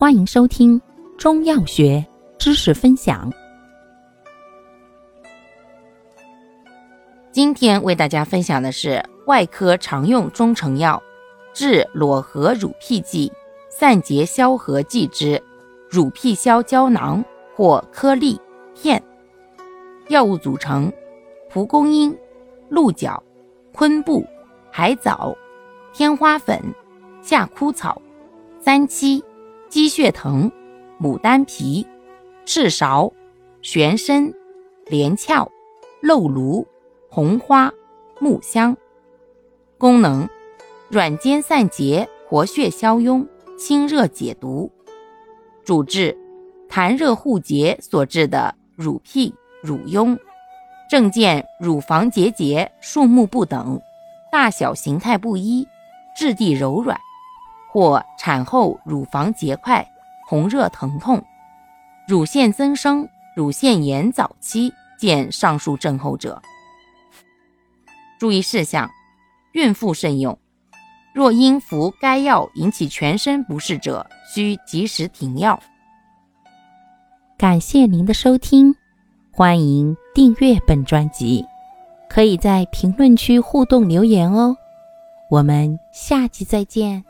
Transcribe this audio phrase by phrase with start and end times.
[0.00, 0.80] 欢迎收听
[1.18, 2.06] 中药学
[2.38, 3.28] 知识分享。
[7.32, 11.02] 今天为大家分享的是外科常用中成药
[11.52, 13.32] 治裸合乳癖剂
[13.68, 15.42] 散结消和剂之
[15.90, 17.24] 乳癖消胶囊
[17.56, 18.40] 或颗粒
[18.76, 19.02] 片。
[20.06, 20.92] 药物组成：
[21.50, 22.16] 蒲公英、
[22.68, 23.20] 鹿角、
[23.72, 24.24] 昆布、
[24.70, 25.36] 海藻、
[25.92, 26.62] 天花粉、
[27.20, 28.00] 夏枯草、
[28.60, 29.20] 三七。
[29.68, 30.50] 鸡血藤、
[30.98, 31.86] 牡丹皮、
[32.46, 33.12] 赤芍、
[33.60, 34.32] 玄参、
[34.86, 35.50] 连翘、
[36.00, 36.66] 漏芦、
[37.10, 37.70] 红花、
[38.18, 38.74] 木香。
[39.76, 40.26] 功能：
[40.88, 43.26] 软坚散结，活血消痈，
[43.58, 44.72] 清热解毒。
[45.64, 46.16] 主治：
[46.70, 50.18] 痰热互结所致的乳癖、乳痈。
[50.90, 53.78] 症见：乳房结节数目不等，
[54.32, 55.68] 大小形态不一，
[56.16, 56.98] 质地柔软。
[57.78, 59.88] 或产后乳房结块、
[60.26, 61.24] 红热疼痛、
[62.08, 66.42] 乳腺增生、乳腺炎早期见上述症候者。
[68.18, 68.90] 注意事项：
[69.52, 70.36] 孕妇慎用。
[71.14, 74.04] 若因服该药引起全身不适者，
[74.34, 75.62] 需及时停药。
[77.36, 78.74] 感谢您的收听，
[79.30, 81.46] 欢迎订阅本专辑，
[82.08, 84.56] 可以在评论区互动留言哦。
[85.30, 87.04] 我们下期再见。